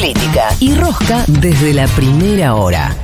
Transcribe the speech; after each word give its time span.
política 0.00 0.48
y 0.60 0.74
rosca 0.74 1.24
desde 1.26 1.74
la 1.74 1.86
primera 1.88 2.54
hora. 2.54 2.96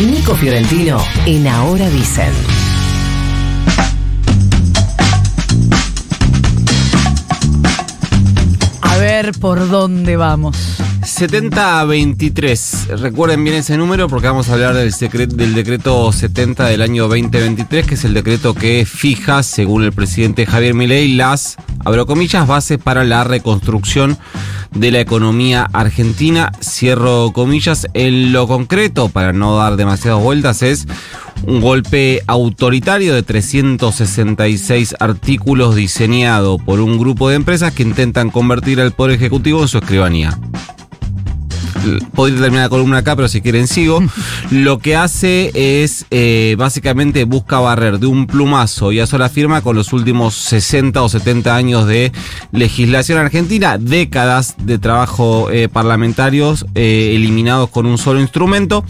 Nico 0.00 0.34
Fiorentino 0.34 0.98
en 1.26 1.46
Ahora 1.46 1.88
Dicen. 1.90 2.32
A 8.82 8.96
ver 8.96 9.32
por 9.38 9.68
dónde 9.68 10.16
vamos. 10.16 10.56
70 11.04 11.80
a 11.80 11.84
23. 11.84 12.88
Recuerden 13.00 13.42
bien 13.44 13.56
ese 13.56 13.76
número 13.76 14.08
porque 14.08 14.26
vamos 14.26 14.48
a 14.48 14.54
hablar 14.54 14.74
del, 14.74 14.92
secret- 14.92 15.32
del 15.32 15.54
decreto 15.54 16.10
70 16.12 16.66
del 16.66 16.82
año 16.82 17.08
2023, 17.08 17.86
que 17.86 17.94
es 17.94 18.04
el 18.04 18.14
decreto 18.14 18.54
que 18.54 18.84
fija, 18.86 19.42
según 19.42 19.84
el 19.84 19.92
presidente 19.92 20.46
Javier 20.46 20.74
Milei, 20.74 21.14
las, 21.14 21.56
abro 21.84 22.06
comillas, 22.06 22.46
bases 22.46 22.78
para 22.78 23.04
la 23.04 23.24
reconstrucción 23.24 24.18
de 24.74 24.90
la 24.90 25.00
economía 25.00 25.68
argentina. 25.72 26.52
Cierro 26.62 27.32
comillas. 27.32 27.86
En 27.94 28.32
lo 28.32 28.46
concreto, 28.46 29.08
para 29.08 29.32
no 29.32 29.56
dar 29.56 29.76
demasiadas 29.76 30.22
vueltas, 30.22 30.62
es 30.62 30.86
un 31.46 31.60
golpe 31.60 32.22
autoritario 32.26 33.14
de 33.14 33.22
366 33.22 34.94
artículos 35.00 35.74
diseñado 35.74 36.58
por 36.58 36.80
un 36.80 36.98
grupo 36.98 37.28
de 37.28 37.36
empresas 37.36 37.72
que 37.72 37.82
intentan 37.82 38.30
convertir 38.30 38.80
al 38.80 38.92
Poder 38.92 39.16
Ejecutivo 39.16 39.62
en 39.62 39.68
su 39.68 39.78
escribanía. 39.78 40.38
Podría 42.14 42.40
terminar 42.40 42.66
la 42.66 42.68
columna 42.68 42.98
acá, 42.98 43.16
pero 43.16 43.28
si 43.28 43.40
quieren 43.40 43.66
sigo. 43.66 44.02
Lo 44.50 44.78
que 44.78 44.96
hace 44.96 45.50
es, 45.54 46.06
eh, 46.10 46.54
básicamente, 46.58 47.24
busca 47.24 47.58
barrer 47.58 47.98
de 47.98 48.06
un 48.06 48.26
plumazo 48.26 48.92
y 48.92 49.00
a 49.00 49.06
sola 49.06 49.28
firma 49.28 49.62
con 49.62 49.76
los 49.76 49.92
últimos 49.92 50.34
60 50.34 51.02
o 51.02 51.08
70 51.08 51.54
años 51.54 51.86
de 51.86 52.12
legislación 52.52 53.18
argentina, 53.18 53.78
décadas 53.78 54.56
de 54.58 54.78
trabajo 54.78 55.50
eh, 55.50 55.68
parlamentarios 55.68 56.66
eh, 56.74 57.12
eliminados 57.14 57.70
con 57.70 57.86
un 57.86 57.98
solo 57.98 58.20
instrumento. 58.20 58.84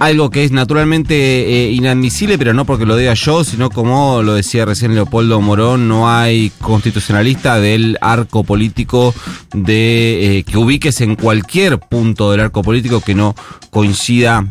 Algo 0.00 0.30
que 0.30 0.44
es 0.44 0.50
naturalmente 0.50 1.14
eh, 1.14 1.72
inadmisible, 1.72 2.38
pero 2.38 2.54
no 2.54 2.64
porque 2.64 2.86
lo 2.86 2.96
diga 2.96 3.12
yo, 3.12 3.44
sino 3.44 3.68
como 3.68 4.22
lo 4.22 4.32
decía 4.32 4.64
recién 4.64 4.94
Leopoldo 4.94 5.42
Morón, 5.42 5.88
no 5.88 6.10
hay 6.10 6.50
constitucionalista 6.62 7.60
del 7.60 7.98
arco 8.00 8.42
político 8.42 9.14
de 9.52 10.38
eh, 10.38 10.44
que 10.44 10.56
ubiques 10.56 11.02
en 11.02 11.16
cualquier 11.16 11.78
punto 11.78 12.30
del 12.30 12.40
arco 12.40 12.62
político 12.62 13.02
que 13.02 13.14
no 13.14 13.34
coincida 13.68 14.46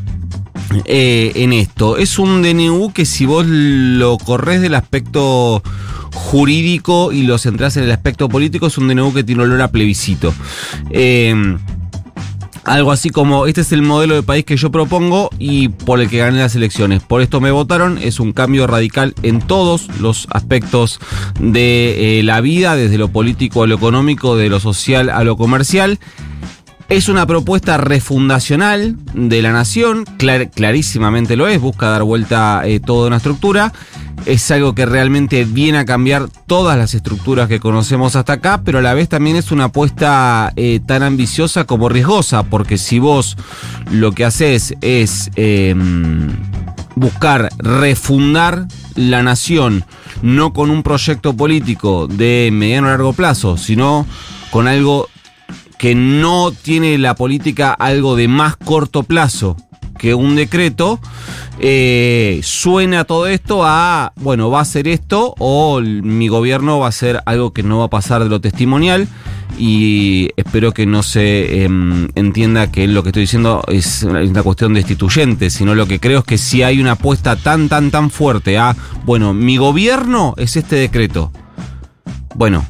eh, 0.86 1.32
en 1.34 1.54
esto. 1.54 1.98
Es 1.98 2.20
un 2.20 2.44
DNU 2.44 2.94
que 2.94 3.06
si 3.06 3.26
vos 3.26 3.48
lo 3.48 4.20
corres 4.20 4.62
del 4.62 4.76
aspecto 4.76 5.64
jurídico 6.14 7.12
y 7.12 7.24
lo 7.24 7.40
centrás 7.40 7.76
en 7.76 7.86
el 7.86 7.92
aspecto 7.92 8.30
político, 8.30 8.68
es 8.68 8.78
un 8.78 8.88
DNU 8.88 9.16
que 9.16 9.24
tiene 9.24 9.42
olor 9.42 9.64
a 9.64 9.72
plebiscito. 9.72 10.32
Algo 12.70 12.92
así 12.92 13.10
como, 13.10 13.48
este 13.48 13.62
es 13.62 13.72
el 13.72 13.82
modelo 13.82 14.16
de 14.16 14.24
país 14.24 14.46
que 14.46 14.56
yo 14.56 14.72
propongo 14.72 15.30
y 15.40 15.70
por 15.70 16.00
el 16.00 16.10
que 16.10 16.20
gané 16.20 16.40
las 16.40 16.56
elecciones. 16.56 17.02
Por 17.02 17.22
esto 17.22 17.42
me 17.42 17.52
votaron. 17.52 17.98
Es 17.98 18.20
un 18.20 18.32
cambio 18.32 18.68
radical 18.68 19.16
en 19.24 19.40
todos 19.42 19.88
los 20.00 20.28
aspectos 20.32 21.00
de 21.40 22.20
eh, 22.20 22.24
la 22.24 22.42
vida, 22.42 22.76
desde 22.76 22.98
lo 22.98 23.08
político 23.10 23.64
a 23.64 23.68
lo 23.68 23.76
económico, 23.76 24.38
de 24.38 24.50
lo 24.50 24.60
social 24.60 25.10
a 25.10 25.24
lo 25.24 25.36
comercial. 25.36 26.00
Es 26.90 27.08
una 27.08 27.28
propuesta 27.28 27.78
refundacional 27.78 28.96
de 29.14 29.42
la 29.44 29.52
nación, 29.52 30.06
clar- 30.18 30.50
clarísimamente 30.50 31.36
lo 31.36 31.48
es, 31.48 31.62
busca 31.62 31.90
dar 31.90 32.02
vuelta 32.04 32.62
eh, 32.66 32.80
toda 32.80 33.08
una 33.08 33.18
estructura. 33.18 33.74
Es 34.26 34.52
algo 34.52 34.76
que 34.76 34.86
realmente 34.86 35.46
viene 35.46 35.80
a 35.80 35.86
cambiar 35.86 36.30
todas 36.46 36.78
las 36.78 36.94
estructuras 36.94 37.48
que 37.48 37.60
conocemos 37.60 38.16
hasta 38.16 38.34
acá, 38.34 38.62
pero 38.64 38.80
a 38.80 38.82
la 38.82 38.94
vez 38.94 39.10
también 39.10 39.36
es 39.36 39.52
una 39.52 39.66
apuesta 39.66 40.52
eh, 40.56 40.80
tan 40.86 41.04
ambiciosa 41.04 41.64
como 41.64 41.90
riesgosa, 41.90 42.44
porque 42.44 42.78
si 42.78 43.00
vos 43.00 43.38
lo 43.92 44.12
que 44.12 44.26
haces 44.26 44.76
es 44.82 45.32
eh, 45.36 45.76
buscar 46.96 47.50
refundar 47.58 48.68
la 48.96 49.24
nación, 49.24 49.86
no 50.22 50.54
con 50.54 50.70
un 50.70 50.84
proyecto 50.84 51.36
político 51.36 52.08
de 52.08 52.50
mediano 52.52 52.88
o 52.88 52.92
largo 52.92 53.14
plazo, 53.14 53.58
sino 53.58 54.06
con 54.52 54.68
algo 54.68 55.08
que 55.78 55.96
no 55.96 56.52
tiene 56.52 56.98
la 56.98 57.16
política 57.16 57.72
algo 57.72 58.18
de 58.18 58.28
más 58.28 58.58
corto 58.58 59.04
plazo 59.04 59.56
que 60.00 60.16
un 60.16 60.36
decreto, 60.36 61.00
eh, 61.60 62.40
suena 62.42 63.04
todo 63.04 63.28
esto 63.28 63.64
a, 63.64 64.14
bueno, 64.16 64.50
va 64.50 64.62
a 64.62 64.66
ser 64.66 64.88
esto 64.88 65.36
o 65.38 65.82
mi 65.82 66.28
gobierno 66.30 66.80
va 66.80 66.88
a 66.88 66.90
hacer 66.90 67.22
algo 67.26 67.54
que 67.54 67.62
no 67.62 67.80
va 67.80 67.86
a 67.86 67.90
pasar 67.90 68.24
de 68.24 68.30
lo 68.30 68.42
testimonial 68.42 69.08
y 69.60 70.30
espero 70.38 70.72
que 70.72 70.86
no 70.86 71.04
se 71.04 71.64
em, 71.64 72.08
entienda 72.16 72.72
que 72.72 72.88
lo 72.88 73.04
que 73.04 73.10
estoy 73.10 73.24
diciendo 73.24 73.62
es 73.68 74.04
una 74.04 74.42
cuestión 74.42 74.74
destituyente, 74.74 75.50
sino 75.50 75.76
lo 75.76 75.86
que 75.86 76.00
creo 76.00 76.20
es 76.20 76.26
que 76.26 76.38
si 76.38 76.64
hay 76.64 76.80
una 76.80 76.94
apuesta 76.94 77.36
tan, 77.36 77.68
tan, 77.68 77.92
tan 77.92 78.10
fuerte 78.10 78.58
a, 78.58 78.76
bueno, 79.06 79.34
mi 79.34 79.58
gobierno 79.58 80.34
es 80.38 80.56
este 80.56 80.78
decreto. 80.78 81.32
Bueno, 82.36 82.66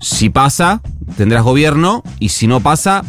si 0.00 0.28
pasa, 0.28 0.80
tendrás 1.16 1.44
gobierno 1.44 2.02
y 2.18 2.30
si 2.30 2.48
no 2.48 2.60
pasa, 2.60 3.04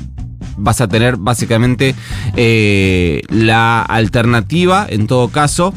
vas 0.59 0.81
a 0.81 0.87
tener 0.87 1.17
básicamente 1.17 1.95
eh, 2.35 3.21
la 3.29 3.81
alternativa, 3.81 4.85
en 4.89 5.07
todo 5.07 5.29
caso, 5.29 5.73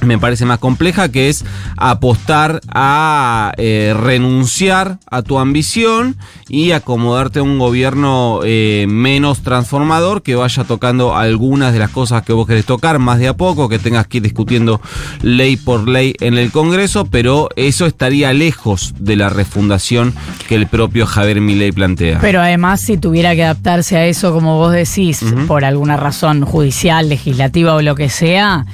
me 0.00 0.18
parece 0.18 0.44
más 0.44 0.58
compleja, 0.58 1.10
que 1.10 1.28
es 1.28 1.44
apostar 1.76 2.60
a 2.68 3.52
eh, 3.56 3.94
renunciar 3.98 4.98
a 5.10 5.22
tu 5.22 5.38
ambición 5.38 6.16
y 6.48 6.72
acomodarte 6.72 7.40
a 7.40 7.42
un 7.42 7.58
gobierno 7.58 8.40
eh, 8.44 8.86
menos 8.88 9.42
transformador 9.42 10.22
que 10.22 10.34
vaya 10.34 10.64
tocando 10.64 11.16
algunas 11.16 11.72
de 11.72 11.78
las 11.78 11.90
cosas 11.90 12.22
que 12.22 12.32
vos 12.32 12.46
querés 12.46 12.64
tocar 12.64 12.98
más 12.98 13.18
de 13.18 13.28
a 13.28 13.36
poco, 13.36 13.68
que 13.68 13.78
tengas 13.78 14.06
que 14.06 14.18
ir 14.18 14.22
discutiendo 14.22 14.80
ley 15.22 15.56
por 15.56 15.88
ley 15.88 16.14
en 16.20 16.38
el 16.38 16.50
Congreso, 16.52 17.06
pero 17.06 17.48
eso 17.56 17.86
estaría 17.86 18.32
lejos 18.32 18.94
de 18.98 19.16
la 19.16 19.28
refundación 19.28 20.14
que 20.48 20.54
el 20.54 20.66
propio 20.66 21.06
Javier 21.06 21.40
Milei 21.40 21.72
plantea. 21.72 22.18
Pero 22.20 22.40
además, 22.40 22.80
si 22.80 22.96
tuviera 22.96 23.34
que 23.34 23.44
adaptarse 23.44 23.96
a 23.96 24.06
eso, 24.06 24.32
como 24.32 24.56
vos 24.56 24.72
decís, 24.72 25.24
por 25.46 25.64
alguna 25.64 25.96
razón 25.96 26.44
judicial, 26.44 27.08
legislativa 27.08 27.74
o 27.74 27.82
lo 27.82 27.94
que 27.94 28.08
sea, 28.08 28.66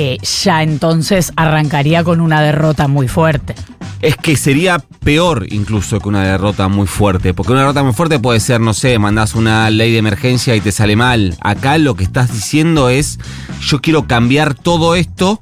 eh, 0.00 0.16
ya 0.44 0.62
entonces 0.62 1.32
arrancaría 1.34 2.04
con 2.04 2.20
una 2.20 2.40
derrota 2.40 2.86
muy 2.86 3.08
fuerte. 3.08 3.56
Es 4.00 4.14
que 4.14 4.36
sería 4.36 4.78
peor 5.02 5.46
incluso 5.50 5.98
que 5.98 6.08
una 6.08 6.22
derrota 6.22 6.68
muy 6.68 6.86
fuerte. 6.86 7.34
Porque 7.34 7.50
una 7.50 7.62
derrota 7.62 7.82
muy 7.82 7.94
fuerte 7.94 8.20
puede 8.20 8.38
ser, 8.38 8.60
no 8.60 8.74
sé, 8.74 8.96
mandás 9.00 9.34
una 9.34 9.68
ley 9.70 9.90
de 9.90 9.98
emergencia 9.98 10.54
y 10.54 10.60
te 10.60 10.70
sale 10.70 10.94
mal. 10.94 11.36
Acá 11.40 11.78
lo 11.78 11.96
que 11.96 12.04
estás 12.04 12.32
diciendo 12.32 12.90
es, 12.90 13.18
yo 13.60 13.80
quiero 13.80 14.06
cambiar 14.06 14.54
todo 14.54 14.94
esto 14.94 15.40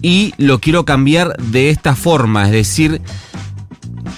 y 0.00 0.34
lo 0.36 0.58
quiero 0.58 0.84
cambiar 0.84 1.36
de 1.36 1.70
esta 1.70 1.94
forma. 1.94 2.46
Es 2.46 2.50
decir, 2.50 3.00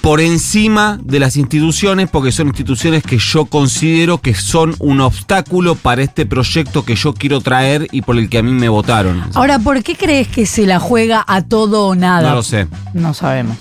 por 0.04 0.20
encima 0.20 0.98
de 1.02 1.18
las 1.18 1.38
instituciones, 1.38 2.10
porque 2.10 2.30
son 2.30 2.48
instituciones 2.48 3.02
que 3.02 3.16
yo 3.16 3.46
considero 3.46 4.18
que 4.18 4.34
son 4.34 4.76
un 4.78 5.00
obstáculo 5.00 5.76
para 5.76 6.02
este 6.02 6.26
proyecto 6.26 6.84
que 6.84 6.94
yo 6.94 7.14
quiero 7.14 7.40
traer 7.40 7.88
y 7.90 8.02
por 8.02 8.18
el 8.18 8.28
que 8.28 8.36
a 8.36 8.42
mí 8.42 8.52
me 8.52 8.68
votaron. 8.68 9.22
Ahora, 9.32 9.58
¿por 9.58 9.82
qué 9.82 9.96
crees 9.96 10.28
que 10.28 10.44
se 10.44 10.66
la 10.66 10.78
juega 10.78 11.24
a 11.26 11.40
todo 11.40 11.86
o 11.86 11.94
nada? 11.94 12.28
No 12.28 12.34
lo 12.34 12.42
sé. 12.42 12.66
No 12.92 13.14
sabemos. 13.14 13.56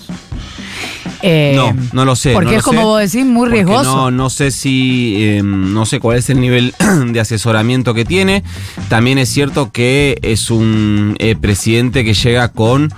Eh, 1.22 1.54
No, 1.56 1.74
no 1.94 2.04
lo 2.04 2.14
sé. 2.14 2.34
Porque 2.34 2.50
no 2.50 2.56
es 2.58 2.62
como 2.62 2.80
sé, 2.80 2.84
vos 2.84 3.00
decís, 3.00 3.24
muy 3.24 3.48
riesgoso. 3.48 3.96
No, 3.96 4.10
no 4.10 4.28
sé 4.28 4.50
si, 4.50 5.14
eh, 5.20 5.42
no 5.42 5.86
sé 5.86 5.98
cuál 5.98 6.18
es 6.18 6.28
el 6.28 6.38
nivel 6.38 6.74
de 7.06 7.20
asesoramiento 7.20 7.94
que 7.94 8.04
tiene. 8.04 8.44
También 8.90 9.16
es 9.16 9.30
cierto 9.30 9.72
que 9.72 10.18
es 10.20 10.50
un 10.50 11.16
eh, 11.20 11.36
presidente 11.36 12.04
que 12.04 12.12
llega 12.12 12.48
con 12.48 12.92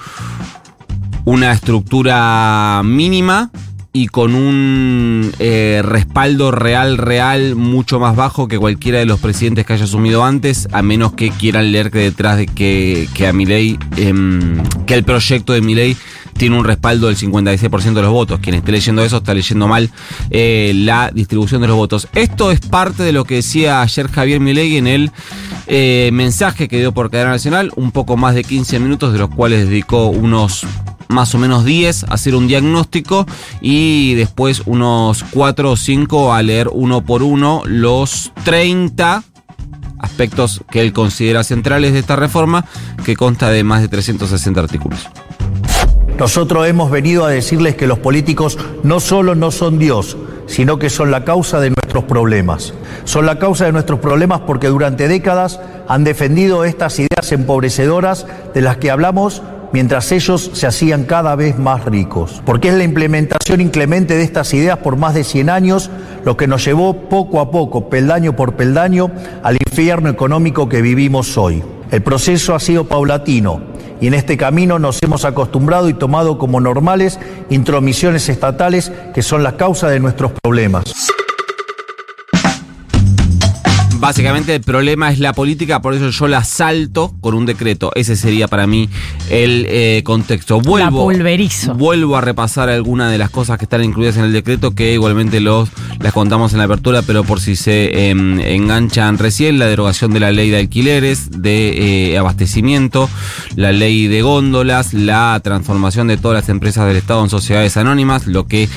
una 1.27 1.53
estructura 1.53 2.81
mínima 2.85 3.51
y 3.93 4.09
con 4.09 4.35
un 4.35 5.33
eh, 5.39 5.81
respaldo 5.83 6.51
real, 6.51 6.99
real, 6.99 7.57
mucho 7.57 7.99
más 7.99 8.15
bajo 8.15 8.47
que 8.47 8.59
cualquiera 8.59 8.99
de 8.99 9.07
los 9.07 9.21
presidentes 9.21 9.67
que 9.67 9.73
haya 9.73 9.85
asumido 9.85 10.23
antes, 10.23 10.69
a 10.73 10.83
menos 10.83 11.15
que 11.15 11.31
quieran 11.31 11.73
leer 11.73 11.91
que 11.91 11.99
detrás 11.99 12.37
de 12.37 12.47
que, 12.47 13.09
que 13.13 13.27
a 13.27 13.33
Milei, 13.33 13.79
em, 13.97 14.63
que 14.87 14.95
el 14.95 15.03
proyecto 15.03 15.53
de 15.53 15.63
Milei 15.63 15.97
tiene 16.37 16.59
un 16.59 16.65
respaldo 16.65 17.09
del 17.09 17.17
56% 17.17 17.95
de 17.95 18.03
los 18.03 18.13
votos. 18.13 18.39
Quien 18.41 18.55
esté 18.55 18.71
leyendo 18.71 19.03
eso 19.03 19.17
está 19.17 19.35
leyendo 19.35 19.67
mal 19.67 19.91
eh, 20.31 20.73
la 20.75 21.11
distribución 21.13 21.63
de 21.63 21.69
los 21.69 21.77
votos. 21.77 22.07
Esto 22.15 22.53
es 22.53 22.61
parte 22.61 23.03
de 23.03 23.13
lo 23.13 23.25
que 23.25 23.37
decía 23.37 23.81
ayer 23.81 24.09
Javier 24.09 24.41
Milei 24.41 24.77
en 24.77 24.87
el 24.87 25.11
eh, 25.67 26.11
mensaje 26.13 26.69
que 26.69 26.79
dio 26.79 26.93
por 26.93 27.11
cadena 27.11 27.31
nacional, 27.31 27.73
un 27.77 27.91
poco 27.91 28.17
más 28.17 28.35
de 28.35 28.45
15 28.45 28.79
minutos, 28.79 29.13
de 29.13 29.19
los 29.19 29.31
cuales 29.31 29.69
dedicó 29.69 30.09
unos 30.09 30.67
más 31.09 31.35
o 31.35 31.39
menos 31.39 31.65
10 31.65 32.05
a 32.05 32.15
hacer 32.15 32.35
un 32.35 32.49
diagnóstico 32.49 33.27
y 33.61 34.15
después 34.15 34.63
unos 34.67 35.25
4 35.31 35.73
o 35.73 35.77
5 35.77 36.35
a 36.35 36.43
leer 36.43 36.69
uno 36.73 37.05
por 37.05 37.23
uno 37.23 37.63
los 37.65 38.33
30 38.45 39.23
aspectos 39.99 40.63
que 40.71 40.81
él 40.81 40.93
considera 40.93 41.45
centrales 41.45 41.93
de 41.93 42.01
esta 42.01 42.17
reforma, 42.17 42.65
que 43.05 43.17
consta 43.17 43.51
de 43.51 43.65
más 43.65 43.83
de 43.83 43.89
360 43.89 44.61
artículos. 44.61 45.09
Nosotros 46.19 46.67
hemos 46.67 46.91
venido 46.91 47.27
a 47.27 47.31
decirles 47.31 47.77
que 47.77 47.87
los 47.87 47.99
políticos 47.99 48.59
no 48.83 49.01
solo 49.01 49.35
no 49.35 49.51
son 49.51 49.79
Dios, 49.79 50.17
sino 50.47 50.79
que 50.79 50.89
son 50.89 51.11
la 51.11 51.25
causa 51.25 51.61
de 51.61 51.71
nuestros 51.71 52.05
problemas. 52.05 52.73
Son 53.05 53.27
la 53.27 53.39
causa 53.39 53.67
de 53.67 53.73
nuestros 53.73 54.01
problemas 54.01 54.41
porque 54.41 54.69
durante 54.69 55.09
décadas 55.09 55.61
han 55.89 56.05
defendido 56.05 56.65
estas 56.65 56.99
ideas 56.99 57.33
empobrecedoras 57.33 58.27
de 58.55 58.63
las 58.63 58.79
que 58.79 58.91
hablamos 58.91 59.43
mientras 59.73 60.11
ellos 60.13 60.51
se 60.53 60.67
hacían 60.67 61.05
cada 61.05 61.35
vez 61.37 61.59
más 61.59 61.85
ricos. 61.85 62.43
Porque 62.45 62.69
es 62.69 62.75
la 62.75 62.85
implementación 62.85 63.61
inclemente 63.61 64.17
de 64.17 64.23
estas 64.23 64.53
ideas 64.55 64.79
por 64.79 64.97
más 64.97 65.15
de 65.15 65.25
100 65.25 65.51
años 65.51 65.91
lo 66.25 66.37
que 66.37 66.47
nos 66.47 66.65
llevó 66.65 67.09
poco 67.09 67.41
a 67.41 67.51
poco, 67.51 67.89
peldaño 67.89 68.35
por 68.35 68.55
peldaño, 68.55 69.11
al 69.43 69.57
infierno 69.65 70.09
económico 70.09 70.69
que 70.69 70.83
vivimos 70.83 71.39
hoy. 71.39 71.63
El 71.91 72.03
proceso 72.03 72.55
ha 72.55 72.61
sido 72.61 72.85
paulatino 72.85 73.61
y 74.01 74.09
en 74.09 74.15
este 74.15 74.37
camino 74.37 74.79
nos 74.79 75.03
hemos 75.03 75.25
acostumbrado 75.25 75.89
y 75.89 75.95
tomado 75.95 76.39
como 76.39 76.61
normales 76.61 77.19
intromisiones 77.51 78.29
estatales 78.29 78.93
que 79.15 79.23
son 79.23 79.43
la 79.43 79.57
causa 79.57 79.89
de 79.89 80.01
nuestros 80.01 80.33
problemas. 80.43 80.85
Básicamente 83.99 84.55
el 84.55 84.61
problema 84.61 85.11
es 85.11 85.19
la 85.19 85.33
política, 85.33 85.81
por 85.81 85.95
eso 85.95 86.11
yo 86.11 86.29
la 86.29 86.45
salto 86.45 87.15
con 87.21 87.35
un 87.35 87.47
decreto. 87.47 87.91
Ese 87.95 88.17
sería 88.17 88.49
para 88.49 88.67
mí 88.67 88.89
el 89.31 89.67
eh, 89.69 90.03
contexto. 90.05 90.61
Vuelvo, 90.61 91.05
pulverizo. 91.05 91.75
vuelvo 91.75 92.17
a 92.17 92.21
repasar 92.21 92.69
algunas 92.69 93.11
de 93.11 93.19
las 93.19 93.31
cosas 93.31 93.59
que 93.59 93.65
están 93.65 93.85
incluidas 93.85 94.17
en 94.17 94.25
el 94.25 94.33
decreto, 94.33 94.75
que 94.75 94.93
igualmente 94.93 95.41
los, 95.41 95.69
las 96.01 96.13
contamos 96.13 96.53
en 96.53 96.59
la 96.59 96.65
apertura, 96.65 97.03
pero 97.03 97.25
por 97.25 97.41
si 97.41 97.57
se 97.57 98.11
em, 98.11 98.41
enganchan 98.41 99.19
recién, 99.19 99.59
la 99.59 99.67
derogación 99.67 100.13
de 100.13 100.21
la 100.21 100.33
ley 100.33 100.51
de 100.51 100.59
alquileres, 100.59 101.31
de 101.31 102.13
eh, 102.13 102.19
abastecimiento, 102.19 103.09
la 103.57 103.73
ley 103.73 104.07
de 104.09 104.23
góndolas, 104.23 104.93
la 104.93 105.41
transformación 105.43 106.07
de 106.07 106.17
todas 106.17 106.43
las 106.43 106.49
empresas 106.49 106.87
del 106.87 106.97
Estado 106.97 107.23
en 107.23 107.31
sociedades 107.31 107.77
anónimas, 107.77 108.27
lo 108.27 108.47
que 108.47 108.69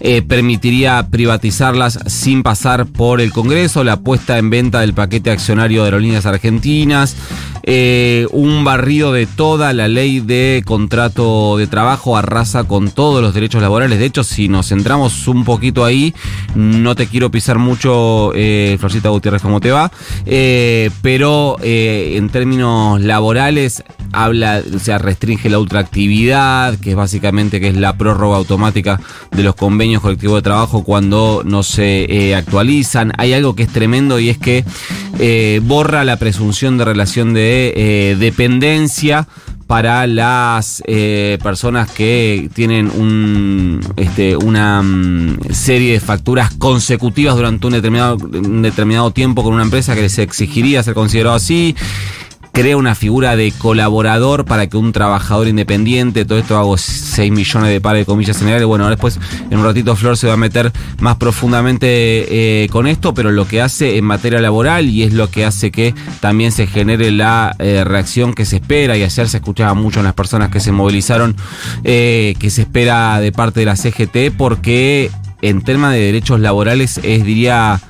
eh, 0.00 0.22
permitiría 0.22 1.06
privatizarlas 1.10 1.98
sin 2.06 2.42
pasar 2.42 2.86
por 2.86 3.20
el 3.20 3.32
Congreso, 3.32 3.84
la 3.84 4.00
puesta 4.00 4.38
en 4.38 4.50
venta 4.50 4.80
del 4.80 4.94
paquete 4.94 5.30
accionario 5.30 5.82
de 5.82 5.88
aerolíneas 5.88 6.26
argentinas, 6.26 7.16
eh, 7.62 8.26
un 8.32 8.64
barrido 8.64 9.12
de 9.12 9.26
toda 9.26 9.72
la 9.72 9.88
ley 9.88 10.20
de 10.20 10.62
contrato 10.64 11.56
de 11.56 11.66
trabajo 11.66 12.16
arrasa 12.16 12.64
con 12.64 12.90
todos 12.90 13.22
los 13.22 13.34
derechos 13.34 13.62
laborales. 13.62 13.98
De 13.98 14.06
hecho, 14.06 14.24
si 14.24 14.48
nos 14.48 14.68
centramos 14.68 15.28
un 15.28 15.44
poquito 15.44 15.84
ahí, 15.84 16.14
no 16.54 16.94
te 16.94 17.06
quiero 17.06 17.30
pisar 17.30 17.58
mucho, 17.58 18.32
eh, 18.34 18.76
Florcita 18.78 19.08
Gutiérrez, 19.08 19.42
cómo 19.42 19.60
te 19.60 19.70
va, 19.70 19.90
eh, 20.26 20.90
pero 21.02 21.56
eh, 21.62 22.14
en 22.16 22.28
términos 22.28 23.00
laborales 23.00 23.82
habla, 24.12 24.62
o 24.64 24.98
restringe 24.98 25.48
la 25.48 25.58
ultraactividad, 25.58 26.78
que 26.78 26.90
es 26.90 26.96
básicamente 26.96 27.60
que 27.60 27.68
es 27.68 27.76
la 27.76 27.96
prórroga 27.96 28.36
automática 28.36 29.00
de 29.30 29.42
los 29.42 29.54
convenios 29.54 30.02
colectivos 30.02 30.38
de 30.38 30.42
trabajo 30.42 30.82
cuando 30.82 31.42
no 31.44 31.62
se 31.62 32.34
actualizan. 32.34 33.12
Hay 33.18 33.32
algo 33.32 33.54
que 33.54 33.64
es 33.64 33.72
tremendo 33.72 34.18
y 34.18 34.28
es 34.28 34.38
que 34.38 34.64
borra 35.62 36.04
la 36.04 36.16
presunción 36.16 36.78
de 36.78 36.84
relación 36.84 37.34
de 37.34 37.49
eh, 37.52 38.16
dependencia 38.18 39.26
para 39.66 40.06
las 40.08 40.82
eh, 40.86 41.38
personas 41.42 41.88
que 41.92 42.50
tienen 42.52 43.80
este, 43.96 44.36
una 44.36 44.82
mm, 44.82 45.52
serie 45.52 45.92
de 45.92 46.00
facturas 46.00 46.52
consecutivas 46.54 47.36
durante 47.36 47.68
un 47.68 47.74
determinado, 47.74 48.16
un 48.16 48.62
determinado 48.62 49.12
tiempo 49.12 49.44
con 49.44 49.54
una 49.54 49.62
empresa 49.62 49.94
que 49.94 50.02
les 50.02 50.18
exigiría 50.18 50.82
ser 50.82 50.94
considerado 50.94 51.36
así 51.36 51.76
crea 52.52 52.76
una 52.76 52.94
figura 52.94 53.36
de 53.36 53.52
colaborador 53.52 54.44
para 54.44 54.66
que 54.66 54.76
un 54.76 54.92
trabajador 54.92 55.48
independiente, 55.48 56.24
todo 56.24 56.38
esto 56.38 56.58
hago 56.58 56.76
6 56.76 57.30
millones 57.30 57.70
de 57.70 57.80
pares 57.80 58.02
de 58.02 58.06
comillas 58.06 58.38
generales, 58.38 58.66
bueno, 58.66 58.88
después 58.88 59.18
en 59.50 59.58
un 59.58 59.64
ratito 59.64 59.96
Flor 59.96 60.16
se 60.16 60.26
va 60.26 60.34
a 60.34 60.36
meter 60.36 60.72
más 60.98 61.16
profundamente 61.16 62.64
eh, 62.64 62.68
con 62.68 62.86
esto, 62.86 63.14
pero 63.14 63.30
lo 63.30 63.46
que 63.46 63.60
hace 63.60 63.96
en 63.96 64.04
materia 64.04 64.40
laboral 64.40 64.88
y 64.88 65.02
es 65.02 65.12
lo 65.12 65.30
que 65.30 65.44
hace 65.44 65.70
que 65.70 65.94
también 66.20 66.52
se 66.52 66.66
genere 66.66 67.10
la 67.10 67.54
eh, 67.58 67.84
reacción 67.84 68.34
que 68.34 68.44
se 68.44 68.56
espera 68.56 68.96
y 68.96 69.02
ayer 69.02 69.28
se 69.28 69.36
escuchaba 69.38 69.74
mucho 69.74 70.00
en 70.00 70.04
las 70.04 70.14
personas 70.14 70.50
que 70.50 70.60
se 70.60 70.72
movilizaron 70.72 71.36
eh, 71.84 72.34
que 72.38 72.50
se 72.50 72.62
espera 72.62 73.20
de 73.20 73.32
parte 73.32 73.60
de 73.60 73.66
la 73.66 73.76
CGT 73.76 74.36
porque 74.36 75.10
en 75.42 75.62
tema 75.62 75.92
de 75.92 76.00
derechos 76.00 76.40
laborales 76.40 77.00
es 77.02 77.24
diría 77.24 77.80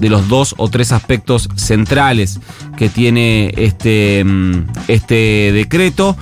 de 0.00 0.08
los 0.08 0.28
dos 0.28 0.54
o 0.58 0.68
tres 0.68 0.92
aspectos 0.92 1.48
centrales 1.56 2.40
que 2.76 2.88
tiene 2.88 3.52
este, 3.56 4.24
mm, 4.24 4.66
este 4.88 5.52
decreto. 5.52 6.16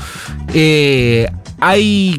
Eh, 0.55 1.29
hay 1.61 2.19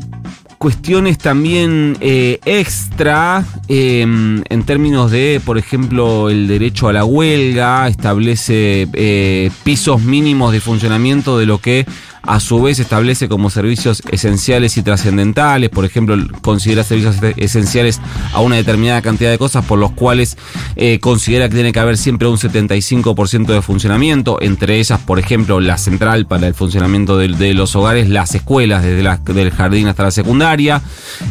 cuestiones 0.57 1.17
también 1.17 1.97
eh, 2.01 2.39
extra 2.45 3.45
eh, 3.67 4.01
en 4.01 4.63
términos 4.63 5.11
de, 5.11 5.41
por 5.45 5.57
ejemplo, 5.57 6.29
el 6.29 6.47
derecho 6.47 6.87
a 6.87 6.93
la 6.93 7.05
huelga, 7.05 7.87
establece 7.87 8.87
eh, 8.93 9.51
pisos 9.63 10.01
mínimos 10.01 10.51
de 10.51 10.59
funcionamiento 10.59 11.37
de 11.37 11.45
lo 11.45 11.59
que 11.59 11.85
a 12.27 12.41
su 12.41 12.61
vez 12.61 12.77
establece 12.79 13.29
como 13.29 13.49
servicios 13.49 14.03
esenciales 14.11 14.77
y 14.77 14.83
trascendentales, 14.83 15.69
por 15.69 15.85
ejemplo, 15.85 16.17
considera 16.41 16.83
servicios 16.83 17.15
esenciales 17.37 18.01
a 18.33 18.41
una 18.41 18.57
determinada 18.57 19.01
cantidad 19.01 19.31
de 19.31 19.37
cosas 19.37 19.65
por 19.65 19.79
los 19.79 19.91
cuales 19.91 20.37
eh, 20.75 20.99
considera 20.99 21.47
que 21.47 21.55
tiene 21.55 21.71
que 21.71 21.79
haber 21.79 21.97
siempre 21.97 22.27
un 22.27 22.37
75% 22.37 23.45
de 23.45 23.61
funcionamiento, 23.61 24.41
entre 24.41 24.77
ellas, 24.77 24.99
por 24.99 25.19
ejemplo, 25.19 25.61
la 25.61 25.77
central 25.77 26.27
para 26.27 26.47
el 26.47 26.53
funcionamiento 26.53 27.17
de, 27.17 27.53
los 27.53 27.75
hogares, 27.77 28.09
las 28.09 28.35
escuelas, 28.35 28.83
desde 28.83 29.03
la, 29.03 29.17
del 29.17 29.51
jardín 29.51 29.87
hasta 29.87 30.03
la 30.03 30.11
secundaria, 30.11 30.81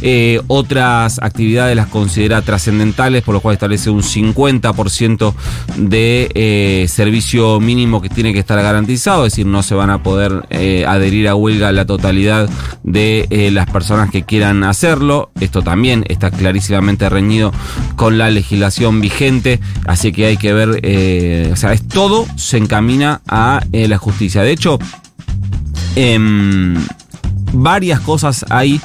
eh, 0.01 0.41
otras 0.47 1.19
actividades 1.23 1.77
las 1.77 1.89
considera 1.89 2.41
trascendentales, 2.41 3.23
por 3.23 3.35
lo 3.35 3.41
cual 3.41 3.53
establece 3.53 3.91
un 3.91 4.03
50% 4.03 5.35
de 5.77 6.31
eh, 6.35 6.87
servicio 6.89 7.61
mínimo 7.61 8.01
que 8.01 8.09
tiene 8.09 8.33
que 8.33 8.39
estar 8.39 8.61
garantizado, 8.63 9.27
es 9.27 9.35
decir, 9.35 9.47
no 9.47 9.63
se 9.63 9.75
van 9.75 9.91
a 9.91 10.03
poder 10.03 10.47
adherir 10.87 11.29
a 11.29 11.35
huelga 11.35 11.73
la 11.73 11.85
totalidad 11.85 12.49
de 12.83 13.27
eh, 13.31 13.51
las 13.51 13.69
personas 13.71 14.11
que 14.11 14.23
quieran 14.23 14.65
hacerlo. 14.65 15.31
Esto 15.41 15.63
también 15.63 16.05
está 16.09 16.31
clarísimamente 16.31 17.09
reñido 17.09 17.53
con 17.97 18.19
la 18.19 18.31
legislación 18.31 19.01
vigente, 19.01 19.61
así 19.87 20.13
que 20.13 20.27
hay 20.27 20.37
que 20.37 20.53
ver, 20.53 20.81
eh, 20.83 21.51
o 21.53 21.57
sea, 21.57 21.73
es 21.73 21.87
todo 21.87 22.27
se 22.37 22.59
encamina 22.59 23.21
a 23.29 23.63
eh, 23.73 23.89
la 23.89 23.99
justicia. 23.99 24.43
De 24.43 24.53
hecho, 24.53 24.79
em, 25.95 26.77
varias 27.53 28.01
cosas 28.01 28.45
hay. 28.51 28.81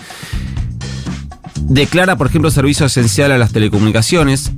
Declara, 1.62 2.18
por 2.18 2.28
ejemplo, 2.28 2.52
servicio 2.52 2.86
esencial 2.86 3.32
a 3.32 3.38
las 3.38 3.52
telecomunicaciones, 3.52 4.52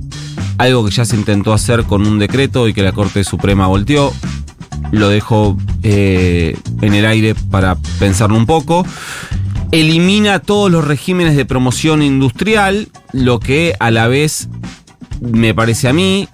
algo 0.58 0.84
que 0.84 0.90
ya 0.90 1.04
se 1.04 1.16
intentó 1.16 1.52
hacer 1.52 1.84
con 1.84 2.06
un 2.06 2.18
decreto 2.18 2.66
y 2.66 2.74
que 2.74 2.82
la 2.82 2.92
Corte 2.92 3.22
Suprema 3.24 3.66
volteó. 3.66 4.12
Lo 4.94 5.08
dejo 5.08 5.56
eh, 5.82 6.56
en 6.80 6.94
el 6.94 7.04
aire 7.04 7.34
para 7.34 7.76
pensarlo 7.98 8.36
un 8.36 8.46
poco. 8.46 8.86
Elimina 9.72 10.38
todos 10.38 10.70
los 10.70 10.84
regímenes 10.84 11.36
de 11.36 11.44
promoción 11.44 12.00
industrial, 12.00 12.88
lo 13.12 13.40
que 13.40 13.74
a 13.80 13.90
la 13.90 14.06
vez 14.06 14.48
me 15.20 15.52
parece 15.52 15.88
a 15.88 15.92
mí, 15.92 16.28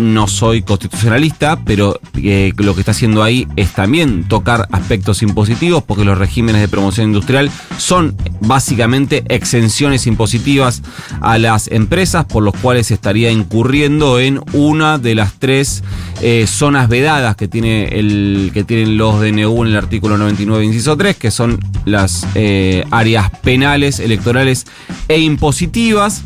no 0.00 0.26
soy 0.26 0.62
constitucionalista, 0.62 1.60
pero 1.64 2.00
eh, 2.14 2.52
lo 2.56 2.74
que 2.74 2.80
está 2.80 2.92
haciendo 2.92 3.22
ahí 3.22 3.46
es 3.56 3.72
también 3.72 4.24
tocar 4.24 4.68
aspectos 4.72 5.22
impositivos, 5.22 5.82
porque 5.82 6.04
los 6.04 6.18
regímenes 6.18 6.60
de 6.60 6.68
promoción 6.68 7.08
industrial 7.08 7.50
son 7.78 8.16
básicamente 8.40 9.24
exenciones 9.28 10.06
impositivas 10.06 10.82
a 11.20 11.38
las 11.38 11.68
empresas, 11.68 12.24
por 12.24 12.42
los 12.42 12.54
cuales 12.56 12.90
estaría 12.90 13.30
incurriendo 13.30 14.18
en 14.18 14.40
una 14.52 14.98
de 14.98 15.14
las 15.14 15.34
tres 15.34 15.82
eh, 16.22 16.46
zonas 16.46 16.88
vedadas 16.88 17.36
que, 17.36 17.48
tiene 17.48 17.98
el, 17.98 18.50
que 18.52 18.64
tienen 18.64 18.96
los 18.96 19.20
DNU 19.20 19.64
en 19.64 19.68
el 19.68 19.76
artículo 19.76 20.18
99, 20.18 20.64
inciso 20.64 20.96
3, 20.96 21.16
que 21.16 21.30
son 21.30 21.60
las 21.84 22.26
eh, 22.34 22.84
áreas 22.90 23.30
penales, 23.42 24.00
electorales 24.00 24.66
e 25.08 25.18
impositivas. 25.18 26.22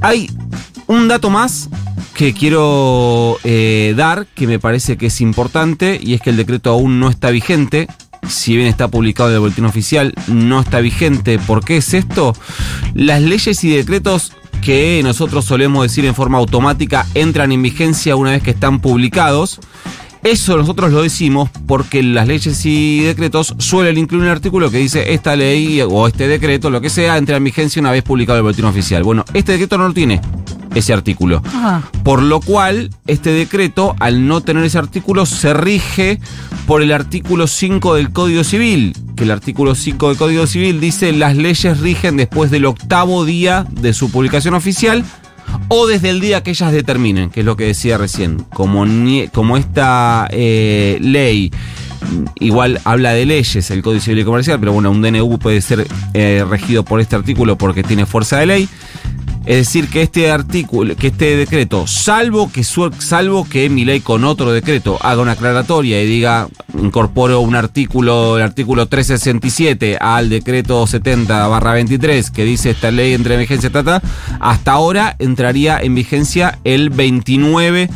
Hay 0.00 0.28
un 0.86 1.08
dato 1.08 1.30
más 1.30 1.68
que 2.14 2.32
quiero 2.32 3.38
eh, 3.44 3.94
dar, 3.96 4.26
que 4.26 4.46
me 4.46 4.58
parece 4.58 4.96
que 4.96 5.06
es 5.06 5.20
importante, 5.20 5.98
y 6.02 6.14
es 6.14 6.20
que 6.20 6.30
el 6.30 6.36
decreto 6.36 6.70
aún 6.70 7.00
no 7.00 7.10
está 7.10 7.30
vigente. 7.30 7.88
Si 8.28 8.56
bien 8.56 8.68
está 8.68 8.88
publicado 8.88 9.28
en 9.28 9.34
el 9.34 9.40
boletín 9.40 9.66
oficial, 9.66 10.14
no 10.28 10.60
está 10.60 10.80
vigente. 10.80 11.38
¿Por 11.38 11.64
qué 11.64 11.78
es 11.78 11.92
esto? 11.92 12.34
Las 12.94 13.20
leyes 13.20 13.62
y 13.64 13.70
decretos 13.70 14.32
que 14.62 15.02
nosotros 15.04 15.44
solemos 15.44 15.82
decir 15.82 16.06
en 16.06 16.14
forma 16.14 16.38
automática 16.38 17.06
entran 17.14 17.52
en 17.52 17.62
vigencia 17.62 18.16
una 18.16 18.30
vez 18.30 18.42
que 18.42 18.52
están 18.52 18.80
publicados. 18.80 19.60
Eso 20.22 20.56
nosotros 20.56 20.90
lo 20.90 21.02
decimos 21.02 21.50
porque 21.66 22.02
las 22.02 22.26
leyes 22.26 22.64
y 22.64 23.00
decretos 23.00 23.54
suelen 23.58 23.98
incluir 23.98 24.24
un 24.24 24.30
artículo 24.30 24.70
que 24.70 24.78
dice 24.78 25.12
esta 25.12 25.36
ley 25.36 25.82
o 25.82 26.06
este 26.06 26.28
decreto, 26.28 26.70
lo 26.70 26.80
que 26.80 26.88
sea, 26.88 27.18
entra 27.18 27.36
en 27.36 27.44
vigencia 27.44 27.80
una 27.80 27.90
vez 27.90 28.02
publicado 28.02 28.38
el 28.38 28.42
boletín 28.42 28.64
oficial. 28.64 29.02
Bueno, 29.02 29.26
este 29.34 29.52
decreto 29.52 29.76
no 29.76 29.88
lo 29.88 29.92
tiene. 29.92 30.22
Ese 30.74 30.92
artículo. 30.92 31.42
Ajá. 31.46 31.82
Por 32.02 32.22
lo 32.22 32.40
cual, 32.40 32.90
este 33.06 33.30
decreto, 33.30 33.94
al 34.00 34.26
no 34.26 34.40
tener 34.40 34.64
ese 34.64 34.78
artículo, 34.78 35.24
se 35.26 35.54
rige 35.54 36.18
por 36.66 36.82
el 36.82 36.92
artículo 36.92 37.46
5 37.46 37.94
del 37.94 38.10
Código 38.10 38.42
Civil, 38.44 38.96
que 39.16 39.24
el 39.24 39.30
artículo 39.30 39.74
5 39.74 40.08
del 40.08 40.16
Código 40.16 40.46
Civil 40.46 40.80
dice 40.80 41.12
las 41.12 41.36
leyes 41.36 41.80
rigen 41.80 42.16
después 42.16 42.50
del 42.50 42.64
octavo 42.64 43.24
día 43.24 43.66
de 43.70 43.92
su 43.92 44.10
publicación 44.10 44.54
oficial 44.54 45.04
o 45.68 45.86
desde 45.86 46.08
el 46.10 46.20
día 46.20 46.42
que 46.42 46.50
ellas 46.50 46.72
determinen, 46.72 47.30
que 47.30 47.40
es 47.40 47.46
lo 47.46 47.56
que 47.56 47.64
decía 47.64 47.98
recién. 47.98 48.44
Como, 48.54 48.86
nie- 48.86 49.30
como 49.30 49.56
esta 49.56 50.26
eh, 50.30 50.98
ley 51.00 51.50
igual 52.38 52.80
habla 52.84 53.12
de 53.12 53.24
leyes, 53.26 53.70
el 53.70 53.82
Código 53.82 54.00
Civil 54.02 54.20
y 54.20 54.24
Comercial, 54.24 54.58
pero 54.60 54.72
bueno, 54.72 54.90
un 54.90 55.00
DNU 55.02 55.38
puede 55.38 55.60
ser 55.62 55.86
eh, 56.12 56.44
regido 56.48 56.84
por 56.84 57.00
este 57.00 57.16
artículo 57.16 57.56
porque 57.56 57.82
tiene 57.82 58.04
fuerza 58.06 58.38
de 58.38 58.46
ley. 58.46 58.68
Es 59.46 59.56
decir, 59.56 59.88
que 59.88 60.02
este 60.02 60.30
artículo, 60.30 60.96
que 60.96 61.08
este 61.08 61.36
decreto, 61.36 61.86
salvo 61.86 62.50
que 62.50 62.64
salvo 62.64 63.46
que 63.46 63.68
mi 63.68 63.84
ley 63.84 64.00
con 64.00 64.24
otro 64.24 64.52
decreto 64.52 64.98
haga 65.02 65.20
una 65.20 65.32
aclaratoria 65.32 66.02
y 66.02 66.06
diga, 66.06 66.48
incorporo 66.80 67.40
un 67.40 67.54
artículo, 67.54 68.38
el 68.38 68.42
artículo 68.42 68.86
367 68.86 69.98
al 70.00 70.30
decreto 70.30 70.86
70 70.86 71.46
barra 71.48 71.74
23, 71.74 72.30
que 72.30 72.44
dice 72.44 72.70
esta 72.70 72.90
ley 72.90 73.12
entre 73.12 73.34
emergencia 73.34 73.70
tata, 73.70 74.00
hasta 74.40 74.72
ahora 74.72 75.14
entraría 75.18 75.78
en 75.78 75.94
vigencia 75.94 76.58
el 76.64 76.88
29 76.88 77.90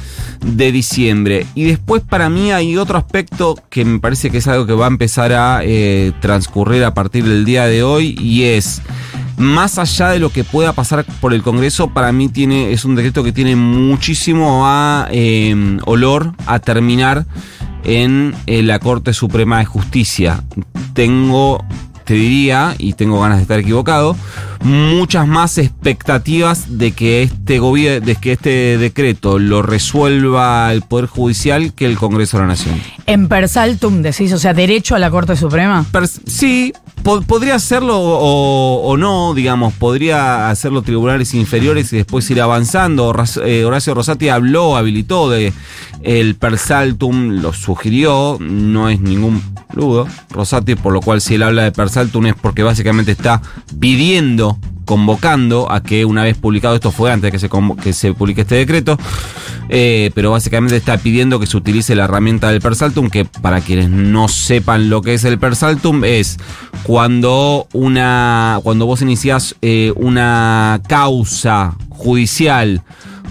de 0.45 0.73
diciembre. 0.73 1.47
Y 1.55 1.65
después 1.65 2.03
para 2.03 2.29
mí 2.29 2.53
hay 2.53 2.77
otro 2.77 2.99
aspecto 2.99 3.57
que 3.71 3.85
me 3.85 3.99
parece 4.01 4.31
que 4.31 4.39
es 4.39 4.47
algo 4.49 4.67
que 4.67 4.75
va 4.75 4.85
a 4.85 4.89
empezar 4.89 5.33
a 5.33 5.61
eh, 5.65 6.13
transcurrir 6.21 6.85
a 6.85 6.95
partir 6.95 7.25
del 7.25 7.45
día 7.45 7.67
de 7.67 7.83
hoy 7.83 8.17
y 8.21 8.45
es 8.45 8.83
más 9.39 9.79
allá 9.79 10.11
de 10.11 10.19
lo 10.19 10.31
que 10.31 10.45
pueda 10.45 10.73
pasar 10.73 11.05
por 11.21 11.33
el 11.33 11.43
Congreso, 11.43 11.89
para 11.89 12.13
mí 12.13 12.29
tiene, 12.29 12.73
es 12.73 12.85
un 12.85 12.97
decreto 12.97 13.23
que 13.25 13.33
tiene 13.33 13.57
muchísimo 13.57 14.67
a, 14.67 15.09
eh, 15.11 15.79
olor 15.87 16.33
a 16.47 16.59
terminar 16.59 17.25
en 17.85 18.35
eh, 18.47 18.63
la 18.63 18.79
Corte 18.81 19.13
Suprema 19.13 19.59
de 19.59 19.65
Justicia. 19.65 20.43
Tengo, 20.93 21.65
te 22.05 22.15
diría, 22.15 22.75
y 22.79 22.95
tengo 22.95 23.21
ganas 23.21 23.39
de 23.39 23.43
estar 23.43 23.61
equivocado, 23.61 24.17
muchas 24.61 25.27
más 25.27 25.59
expectativas 25.59 26.79
de 26.79 26.93
que 26.93 27.23
este 27.23 27.59
gobierno, 27.59 28.05
de 28.05 28.17
que 28.17 28.33
este 28.33 28.79
decreto 28.79 29.39
lo 29.39 29.63
resuelva 29.63 30.73
el 30.73 30.83
Poder 30.83 31.07
Judicial 31.07 31.73
que 31.75 31.87
el 31.87 31.97
Congreso 31.97 32.37
de 32.39 32.43
la 32.43 32.49
Nación. 32.49 32.81
En 33.07 33.29
Persaltum 33.29 34.03
decís, 34.03 34.33
o 34.33 34.39
sea, 34.39 34.55
derecho 34.55 34.95
a 34.95 34.99
la 34.99 35.11
Corte 35.11 35.37
Suprema. 35.37 35.85
Pers- 35.93 36.21
sí, 36.27 36.73
po- 37.03 37.23
podría 37.23 37.55
hacerlo 37.57 37.99
o, 37.99 38.83
o 38.83 38.97
no, 38.97 39.35
digamos, 39.35 39.75
podría 39.75 40.51
hacerlo 40.51 40.83
tribunales 40.83 41.35
inferiores 41.35 41.93
y 41.93 41.97
después 41.99 42.29
ir 42.31 42.41
avanzando. 42.41 43.07
Horacio, 43.07 43.45
eh, 43.45 43.65
Horacio 43.65 43.95
Rosati 43.95 44.29
habló, 44.29 44.77
habilitó 44.77 45.31
de 45.31 45.53
el 46.03 46.37
Persaltum, 46.37 47.41
lo 47.41 47.53
sugirió, 47.53 48.37
no 48.41 48.89
es 48.89 49.01
ningún 49.01 49.43
ludo 49.75 50.07
Rosati, 50.31 50.77
por 50.77 50.93
lo 50.93 51.01
cual 51.01 51.21
si 51.21 51.35
él 51.35 51.43
habla 51.43 51.65
de 51.65 51.73
Persaltum 51.73 52.27
es 52.27 52.35
porque 52.41 52.63
básicamente 52.63 53.13
está 53.13 53.43
pidiendo 53.81 54.48
convocando 54.89 55.71
a 55.71 55.83
que 55.83 56.07
una 56.07 56.25
vez 56.25 56.39
publicado 56.39 56.75
esto 56.75 56.91
fue 56.91 57.13
antes 57.13 57.31
de 57.31 57.33
que 57.33 57.39
se, 57.39 57.51
que 57.83 57.93
se 57.93 58.15
publique 58.15 58.41
este 58.41 58.55
decreto, 58.55 58.99
eh, 59.69 60.11
pero 60.15 60.31
básicamente 60.31 60.77
está 60.77 60.97
pidiendo 60.97 61.39
que 61.39 61.47
se 61.47 61.59
utilice 61.59 61.95
la 61.95 62.05
herramienta 62.05 62.51
del 62.51 62.63
Persaltum, 62.63 63.11
que 63.11 63.27
para 63.27 63.61
quienes 63.61 63.91
no 63.91 64.29
sepan 64.29 64.89
lo 64.89 65.03
que 65.03 65.13
es 65.13 65.25
el 65.25 65.39
Persaltum, 65.39 66.05
es 66.05 66.39
cuando 66.85 67.69
una. 67.75 68.61
cuando 68.63 68.87
vos 68.87 69.03
iniciás 69.03 69.57
eh, 69.61 69.93
una 69.95 70.81
causa 70.89 71.77
judicial 71.91 72.83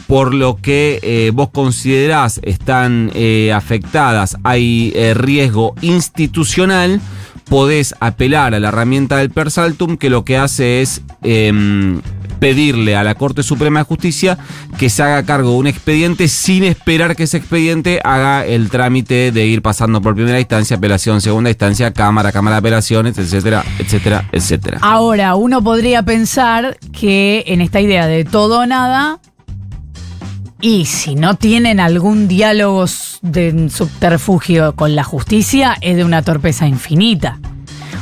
por 0.05 0.35
lo 0.35 0.57
que 0.57 0.99
eh, 1.01 1.31
vos 1.33 1.49
considerás 1.49 2.39
están 2.43 3.11
afectadas, 3.53 4.37
hay 4.43 4.93
riesgo 5.15 5.73
institucional, 5.81 7.01
podés 7.49 7.95
apelar 7.99 8.53
a 8.53 8.59
la 8.59 8.69
herramienta 8.69 9.17
del 9.17 9.29
Persaltum 9.29 9.97
que 9.97 10.09
lo 10.09 10.25
que 10.25 10.37
hace 10.37 10.81
es 10.81 11.01
em, 11.23 12.01
pedirle 12.39 12.95
a 12.95 13.03
la 13.03 13.15
Corte 13.15 13.43
Suprema 13.43 13.79
de 13.79 13.85
Justicia 13.85 14.37
que 14.77 14.89
se 14.89 15.03
haga 15.03 15.23
cargo 15.23 15.51
de 15.51 15.57
un 15.57 15.67
expediente 15.67 16.27
sin 16.27 16.63
esperar 16.63 17.15
que 17.15 17.23
ese 17.23 17.37
expediente 17.37 17.99
haga 18.03 18.45
el 18.45 18.69
trámite 18.69 19.31
de 19.31 19.45
ir 19.45 19.61
pasando 19.61 20.01
por 20.01 20.15
primera 20.15 20.39
instancia, 20.39 20.77
apelación, 20.77 21.21
segunda 21.21 21.49
instancia, 21.49 21.91
Cámara, 21.93 22.31
Cámara 22.31 22.55
de 22.55 22.59
Apelaciones, 22.59 23.17
etcétera, 23.17 23.63
etcétera, 23.79 24.29
etcétera. 24.31 24.79
Ahora, 24.81 25.35
uno 25.35 25.63
podría 25.63 26.03
pensar 26.03 26.77
que 26.91 27.43
en 27.47 27.61
esta 27.61 27.81
idea 27.81 28.07
de 28.07 28.23
todo 28.23 28.59
o 28.59 28.65
nada, 28.65 29.19
y 30.61 30.85
si 30.85 31.15
no 31.15 31.35
tienen 31.35 31.79
algún 31.79 32.27
diálogo 32.27 32.85
de 33.21 33.69
subterfugio 33.69 34.73
con 34.75 34.95
la 34.95 35.03
justicia, 35.03 35.75
es 35.81 35.95
de 35.97 36.03
una 36.03 36.21
torpeza 36.21 36.67
infinita. 36.67 37.39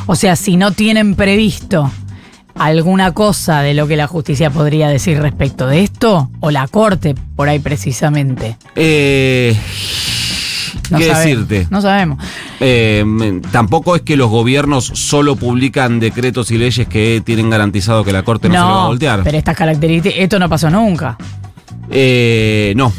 O 0.05 0.15
sea, 0.15 0.35
si 0.35 0.55
no 0.57 0.71
tienen 0.71 1.15
previsto 1.15 1.91
alguna 2.57 3.11
cosa 3.13 3.61
de 3.61 3.73
lo 3.73 3.87
que 3.87 3.97
la 3.97 4.07
justicia 4.07 4.49
podría 4.49 4.87
decir 4.87 5.19
respecto 5.19 5.67
de 5.67 5.83
esto, 5.83 6.29
o 6.39 6.51
la 6.51 6.67
corte, 6.67 7.15
por 7.35 7.49
ahí 7.49 7.59
precisamente. 7.59 8.57
Eh, 8.75 9.57
No 10.91 10.97
¿Qué 10.99 11.07
sabe- 11.09 11.19
decirte? 11.25 11.67
No 11.69 11.81
sabemos. 11.81 12.23
Eh, 12.59 13.41
tampoco 13.51 13.95
es 13.95 14.03
que 14.03 14.15
los 14.15 14.29
gobiernos 14.29 14.85
solo 14.93 15.35
publican 15.35 15.99
decretos 15.99 16.51
y 16.51 16.57
leyes 16.57 16.87
que 16.87 17.21
tienen 17.25 17.49
garantizado 17.49 18.03
que 18.05 18.13
la 18.13 18.23
Corte 18.23 18.47
no, 18.47 18.53
se 18.53 18.59
lo 18.59 18.65
va 18.67 18.83
a 18.83 18.87
voltear. 18.87 19.23
pero 19.23 19.37
estas 19.37 19.57
características, 19.57 20.19
esto 20.19 20.39
no 20.39 20.47
pasó 20.47 20.69
nunca. 20.69 21.17
Eh, 21.97 22.73
no, 22.75 22.91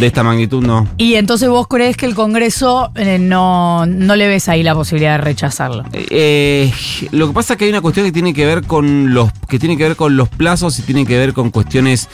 de 0.00 0.06
esta 0.06 0.22
magnitud 0.22 0.64
no. 0.64 0.88
Y 0.96 1.14
entonces 1.14 1.48
vos 1.48 1.66
crees 1.68 1.96
que 1.96 2.06
el 2.06 2.14
Congreso 2.14 2.90
eh, 2.94 3.18
no, 3.18 3.84
no 3.84 4.16
le 4.16 4.26
ves 4.26 4.48
ahí 4.48 4.62
la 4.62 4.74
posibilidad 4.74 5.18
de 5.18 5.18
rechazarlo. 5.18 5.84
Eh, 5.92 6.72
lo 7.12 7.28
que 7.28 7.34
pasa 7.34 7.52
es 7.52 7.58
que 7.58 7.66
hay 7.66 7.70
una 7.70 7.82
cuestión 7.82 8.06
que 8.06 8.12
tiene 8.12 8.32
que 8.32 8.46
ver 8.46 8.64
con 8.64 9.12
los 9.12 9.30
que 9.46 9.58
tiene 9.58 9.76
que 9.76 9.84
ver 9.84 9.96
con 9.96 10.16
los 10.16 10.30
plazos 10.30 10.78
y 10.78 10.82
tiene 10.82 11.04
que 11.04 11.18
ver 11.18 11.34
con 11.34 11.50
cuestiones 11.50 12.08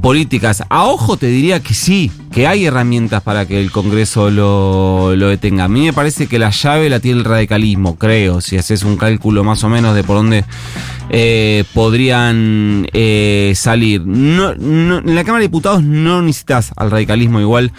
políticas. 0.00 0.64
A 0.68 0.84
ojo 0.86 1.16
te 1.16 1.28
diría 1.28 1.60
que 1.60 1.74
sí, 1.74 2.10
que 2.32 2.48
hay 2.48 2.66
herramientas 2.66 3.22
para 3.22 3.46
que 3.46 3.60
el 3.60 3.70
Congreso 3.70 4.30
lo, 4.30 5.14
lo 5.14 5.28
detenga. 5.28 5.64
A 5.64 5.68
mí 5.68 5.84
me 5.84 5.92
parece 5.92 6.26
que 6.26 6.40
la 6.40 6.50
llave 6.50 6.90
la 6.90 6.98
tiene 6.98 7.20
el 7.20 7.24
radicalismo, 7.24 7.96
creo, 7.96 8.40
si 8.40 8.58
haces 8.58 8.82
un 8.82 8.96
cálculo 8.96 9.44
más 9.44 9.62
o 9.62 9.68
menos 9.68 9.94
de 9.94 10.02
por 10.02 10.16
dónde 10.16 10.44
eh, 11.14 11.64
podrían 11.74 12.86
eh, 12.94 13.52
salir. 13.54 14.00
En 14.00 15.14
la 15.14 15.24
Cámara 15.24 15.40
de 15.40 15.48
Diputados 15.48 15.82
no 15.82 16.22
necesitas 16.22 16.72
al 16.74 16.90
radicalismo 16.90 17.38
igual 17.38 17.70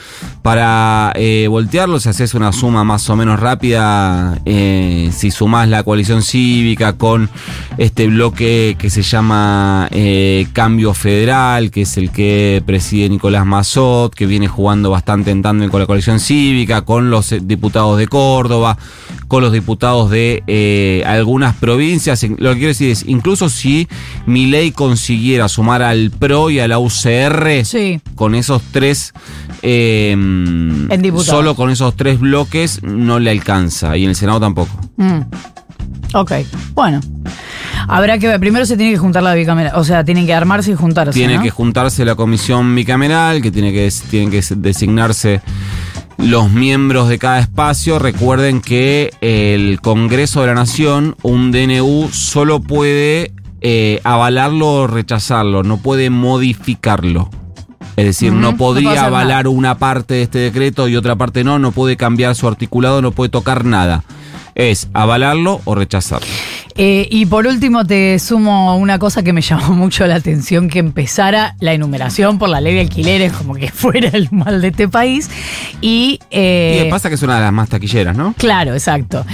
para 0.43 1.11
eh, 1.15 1.47
voltearlo. 1.49 1.99
Si 1.99 2.09
haces 2.09 2.35
una 2.35 2.51
suma 2.51 2.83
más 2.83 3.09
o 3.09 3.15
menos 3.15 3.39
rápida, 3.39 4.39
si 4.45 5.31
sumás 5.31 5.67
la 5.67 5.81
coalición 5.81 6.21
cívica 6.21 6.93
con 6.93 7.27
este 7.79 8.05
bloque 8.05 8.75
que 8.77 8.91
se 8.91 9.01
llama 9.01 9.89
Cambio 10.53 10.93
Federal, 10.93 11.71
que 11.71 11.81
es 11.81 11.97
el 11.97 12.11
que 12.11 12.61
preside 12.63 13.09
Nicolás 13.09 13.47
Mazot, 13.47 14.13
que 14.13 14.27
viene 14.27 14.47
jugando 14.47 14.91
bastante 14.91 15.31
en 15.31 15.41
tándem 15.41 15.71
con 15.71 15.79
la 15.79 15.87
coalición 15.87 16.19
cívica, 16.19 16.83
con 16.83 17.09
los 17.09 17.33
diputados 17.47 17.97
de 17.97 18.07
Córdoba, 18.07 18.77
con 19.27 19.41
los 19.41 19.51
diputados 19.51 20.11
de 20.11 21.03
algunas 21.07 21.55
provincias. 21.55 22.21
Lo 22.37 22.51
que 22.51 22.57
quiero 22.57 22.67
decir 22.67 22.91
es, 22.91 23.03
incluso 23.23 23.47
si 23.47 23.87
Milei 24.25 24.73
consiguiera 24.73 25.47
sumar 25.47 25.81
al 25.81 26.11
PRO 26.11 26.49
y 26.49 26.59
a 26.59 26.67
la 26.67 26.77
UCR, 26.77 27.63
Sí. 27.63 28.01
con 28.15 28.35
esos 28.35 28.61
tres, 28.73 29.13
eh, 29.61 30.11
En 30.11 30.89
diputados. 31.01 31.27
solo 31.27 31.55
con 31.55 31.69
esos 31.69 31.95
tres 31.95 32.19
bloques 32.19 32.83
no 32.83 33.19
le 33.19 33.31
alcanza, 33.31 33.95
y 33.95 34.03
en 34.03 34.09
el 34.09 34.17
Senado 34.17 34.41
tampoco. 34.41 34.77
Mm. 34.97 35.21
Ok, 36.15 36.31
bueno. 36.73 36.99
Habrá 37.87 38.17
que 38.19 38.27
ver. 38.27 38.39
Primero 38.39 38.65
se 38.65 38.75
tiene 38.77 38.91
que 38.91 38.97
juntar 38.97 39.23
la 39.23 39.33
bicameral. 39.33 39.73
O 39.75 39.83
sea, 39.83 40.03
tienen 40.03 40.25
que 40.25 40.33
armarse 40.33 40.71
y 40.71 40.75
juntarse. 40.75 41.11
Tiene 41.13 41.37
¿no? 41.37 41.43
que 41.43 41.49
juntarse 41.49 42.05
la 42.05 42.15
comisión 42.15 42.75
bicameral, 42.75 43.41
que 43.41 43.51
tiene 43.51 43.71
que, 43.73 43.91
tienen 44.09 44.29
que 44.31 44.41
designarse 44.57 45.41
los 46.23 46.51
miembros 46.51 47.09
de 47.09 47.19
cada 47.19 47.39
espacio. 47.39 47.99
Recuerden 47.99 48.61
que 48.61 49.11
el 49.21 49.79
Congreso 49.81 50.41
de 50.41 50.47
la 50.47 50.53
Nación, 50.53 51.15
un 51.21 51.51
DNU, 51.51 52.09
solo 52.11 52.61
puede 52.61 53.33
eh, 53.61 53.99
avalarlo 54.03 54.73
o 54.73 54.87
rechazarlo, 54.87 55.63
no 55.63 55.77
puede 55.77 56.09
modificarlo. 56.09 57.29
Es 57.95 58.05
decir, 58.05 58.33
no 58.33 58.57
podría 58.57 59.05
avalar 59.05 59.47
una 59.47 59.77
parte 59.77 60.15
de 60.15 60.23
este 60.23 60.39
decreto 60.39 60.87
y 60.87 60.95
otra 60.95 61.15
parte 61.15 61.43
no, 61.43 61.59
no 61.59 61.71
puede 61.71 61.95
cambiar 61.95 62.35
su 62.35 62.47
articulado, 62.47 63.01
no 63.01 63.11
puede 63.11 63.29
tocar 63.29 63.65
nada. 63.65 64.03
Es 64.55 64.89
avalarlo 64.93 65.61
o 65.65 65.75
rechazarlo. 65.75 66.27
Eh, 66.75 67.07
y 67.11 67.25
por 67.27 67.45
último 67.45 67.85
te 67.85 68.17
sumo 68.19 68.77
una 68.77 68.97
cosa 68.99 69.21
que 69.23 69.31
me 69.33 69.41
llamó 69.41 69.73
mucho 69.75 70.05
la 70.07 70.15
atención, 70.15 70.69
que 70.69 70.79
empezara 70.79 71.55
la 71.59 71.73
enumeración 71.73 72.39
por 72.39 72.49
la 72.49 72.61
ley 72.61 72.73
de 72.75 72.81
alquileres 72.81 73.31
como 73.33 73.53
que 73.55 73.67
fuera 73.71 74.09
el 74.13 74.29
mal 74.31 74.61
de 74.61 74.69
este 74.69 74.87
país. 74.87 75.29
Y, 75.81 76.19
eh, 76.31 76.83
Y 76.87 76.89
pasa 76.89 77.09
que 77.09 77.15
es 77.15 77.21
una 77.23 77.35
de 77.35 77.41
las 77.41 77.53
más 77.53 77.69
taquilleras, 77.69 78.15
¿no? 78.17 78.33
Claro, 78.37 78.73
exacto. 78.73 79.25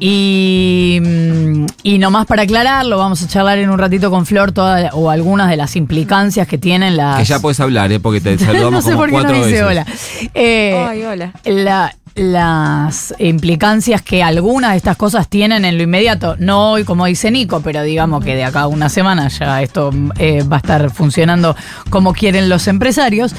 Y, 0.00 0.98
mm, 1.02 1.66
y 1.82 1.98
nomás 1.98 2.26
para 2.26 2.42
aclararlo, 2.42 2.98
vamos 2.98 3.22
a 3.22 3.28
charlar 3.28 3.58
en 3.58 3.70
un 3.70 3.78
ratito 3.78 4.10
con 4.10 4.26
Flor 4.26 4.52
todas 4.52 4.90
o 4.94 5.10
algunas 5.10 5.48
de 5.50 5.56
las 5.56 5.76
implicancias 5.76 6.46
que 6.48 6.58
tienen 6.58 6.96
las... 6.96 7.18
Que 7.18 7.24
ya 7.24 7.38
puedes 7.40 7.60
hablar, 7.60 7.92
¿eh? 7.92 8.00
Porque 8.00 8.20
te 8.20 8.38
saludamos 8.44 8.72
no 8.72 8.82
sé 8.82 8.88
como 8.92 8.98
por 8.98 9.06
qué 9.08 9.12
no 9.16 9.18
cuatro 9.22 9.36
dice 9.36 9.50
veces. 9.50 9.62
hola. 9.66 9.86
Eh, 10.34 10.86
Ay, 10.88 11.02
hola. 11.04 11.32
la- 11.44 11.94
las 12.18 13.14
implicancias 13.18 14.02
que 14.02 14.22
algunas 14.22 14.72
de 14.72 14.76
estas 14.76 14.96
cosas 14.96 15.28
tienen 15.28 15.64
en 15.64 15.76
lo 15.76 15.84
inmediato, 15.84 16.36
no 16.38 16.72
hoy 16.72 16.84
como 16.84 17.06
dice 17.06 17.30
Nico, 17.30 17.60
pero 17.60 17.82
digamos 17.82 18.24
que 18.24 18.34
de 18.34 18.44
acá 18.44 18.62
a 18.62 18.66
una 18.66 18.88
semana 18.88 19.28
ya 19.28 19.62
esto 19.62 19.90
eh, 20.18 20.42
va 20.42 20.56
a 20.56 20.58
estar 20.58 20.90
funcionando 20.90 21.56
como 21.90 22.12
quieren 22.12 22.48
los 22.48 22.66
empresarios. 22.66 23.34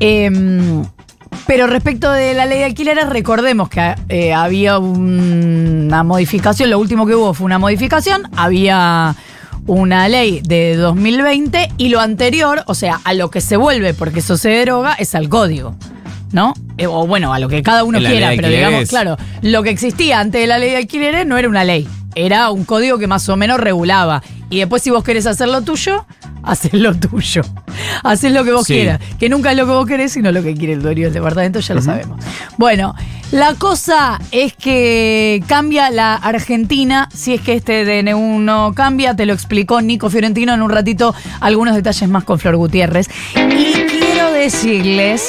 Em, 0.00 0.84
pero 1.46 1.66
respecto 1.66 2.10
de 2.10 2.34
la 2.34 2.46
ley 2.46 2.58
de 2.58 2.64
alquileres, 2.64 3.08
recordemos 3.08 3.68
que 3.68 3.94
eh, 4.08 4.32
había 4.32 4.78
una 4.78 6.02
modificación, 6.02 6.70
lo 6.70 6.78
último 6.78 7.06
que 7.06 7.14
hubo 7.14 7.34
fue 7.34 7.44
una 7.44 7.58
modificación, 7.58 8.28
había 8.36 9.14
una 9.66 10.08
ley 10.08 10.40
de 10.44 10.76
2020 10.76 11.72
y 11.76 11.88
lo 11.88 12.00
anterior, 12.00 12.64
o 12.66 12.74
sea, 12.74 13.00
a 13.04 13.14
lo 13.14 13.30
que 13.30 13.40
se 13.40 13.56
vuelve, 13.56 13.94
porque 13.94 14.20
eso 14.20 14.36
se 14.36 14.50
deroga, 14.50 14.94
es 14.94 15.14
al 15.14 15.28
código. 15.28 15.76
¿No? 16.32 16.54
Eh, 16.78 16.86
o 16.86 17.06
bueno, 17.06 17.32
a 17.32 17.38
lo 17.38 17.48
que 17.48 17.62
cada 17.62 17.84
uno 17.84 17.98
la 18.00 18.10
quiera, 18.10 18.32
pero 18.36 18.48
digamos, 18.48 18.88
claro, 18.88 19.16
lo 19.42 19.62
que 19.62 19.70
existía 19.70 20.20
antes 20.20 20.40
de 20.40 20.46
la 20.46 20.58
ley 20.58 20.70
de 20.70 20.76
alquileres 20.78 21.26
no 21.26 21.38
era 21.38 21.48
una 21.48 21.64
ley, 21.64 21.86
era 22.14 22.50
un 22.50 22.64
código 22.64 22.98
que 22.98 23.06
más 23.06 23.28
o 23.28 23.36
menos 23.36 23.58
regulaba. 23.60 24.22
Y 24.50 24.58
después 24.58 24.82
si 24.82 24.90
vos 24.90 25.02
querés 25.02 25.26
hacer 25.26 25.48
lo 25.48 25.62
tuyo, 25.62 26.06
haces 26.42 26.72
lo 26.74 26.94
tuyo. 26.94 27.42
Haces 28.04 28.32
lo 28.32 28.44
que 28.44 28.52
vos 28.52 28.66
Sí. 28.66 28.74
quieras. 28.74 29.00
Que 29.18 29.28
nunca 29.28 29.50
es 29.52 29.56
lo 29.56 29.66
que 29.66 29.72
vos 29.72 29.86
querés, 29.86 30.12
sino 30.12 30.30
lo 30.32 30.42
que 30.42 30.54
quiere 30.54 30.74
el 30.74 30.82
dueño 30.82 31.04
del 31.04 31.12
departamento, 31.14 31.60
ya 31.60 31.74
lo 31.74 31.82
sabemos. 31.82 32.20
Bueno, 32.56 32.94
la 33.32 33.54
cosa 33.54 34.20
es 34.30 34.52
que 34.54 35.42
cambia 35.48 35.90
la 35.90 36.14
Argentina. 36.14 37.08
Si 37.14 37.34
es 37.34 37.40
que 37.40 37.54
este 37.54 37.84
DNU 37.84 38.38
no 38.40 38.72
cambia, 38.74 39.14
te 39.16 39.26
lo 39.26 39.32
explicó 39.32 39.80
Nico 39.82 40.10
Fiorentino 40.10 40.54
en 40.54 40.62
un 40.62 40.70
ratito 40.70 41.14
algunos 41.40 41.74
detalles 41.74 42.08
más 42.08 42.24
con 42.24 42.38
Flor 42.38 42.56
Gutiérrez. 42.56 43.08
Y 43.34 43.72
quiero 43.88 44.30
decirles 44.32 45.28